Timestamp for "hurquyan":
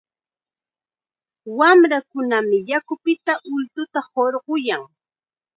4.09-4.83